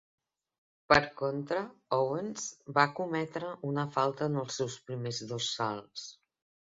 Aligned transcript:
Per 0.91 0.97
contra, 1.17 1.57
Owens 1.97 2.47
va 2.77 2.85
cometre 2.99 3.51
una 3.73 3.83
falta 3.99 4.31
en 4.31 4.39
els 4.45 4.57
seus 4.61 4.79
primers 4.89 5.21
dos 5.33 5.51
salts. 5.59 6.07